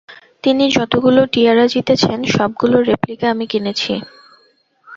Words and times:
তিনি 0.43 0.63
যতগুলো 0.75 1.21
টিয়ারা 1.33 1.65
জিতেছেন 1.73 2.19
সবগুলোর 2.33 2.83
রেপ্লিকা 2.89 3.25
আমি 3.33 3.45
কিনেছি। 3.47 3.93